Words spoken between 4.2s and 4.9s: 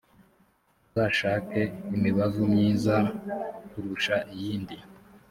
iyindi